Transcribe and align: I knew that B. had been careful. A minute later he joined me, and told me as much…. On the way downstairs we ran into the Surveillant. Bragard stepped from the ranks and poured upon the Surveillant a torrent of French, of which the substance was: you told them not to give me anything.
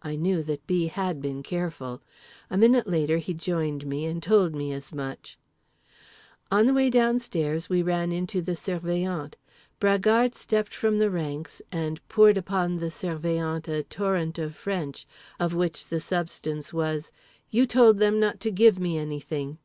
I 0.00 0.14
knew 0.14 0.44
that 0.44 0.64
B. 0.68 0.86
had 0.86 1.20
been 1.20 1.42
careful. 1.42 2.00
A 2.50 2.56
minute 2.56 2.86
later 2.86 3.18
he 3.18 3.34
joined 3.34 3.84
me, 3.84 4.06
and 4.06 4.22
told 4.22 4.54
me 4.54 4.72
as 4.72 4.92
much…. 4.94 5.36
On 6.52 6.66
the 6.66 6.72
way 6.72 6.88
downstairs 6.88 7.68
we 7.68 7.82
ran 7.82 8.12
into 8.12 8.40
the 8.40 8.54
Surveillant. 8.54 9.34
Bragard 9.80 10.36
stepped 10.36 10.72
from 10.72 11.00
the 11.00 11.10
ranks 11.10 11.60
and 11.72 12.00
poured 12.06 12.38
upon 12.38 12.76
the 12.76 12.92
Surveillant 12.92 13.66
a 13.66 13.82
torrent 13.82 14.38
of 14.38 14.54
French, 14.54 15.04
of 15.40 15.52
which 15.52 15.86
the 15.88 15.98
substance 15.98 16.72
was: 16.72 17.10
you 17.50 17.66
told 17.66 17.98
them 17.98 18.20
not 18.20 18.38
to 18.42 18.52
give 18.52 18.78
me 18.78 18.96
anything. 18.96 19.58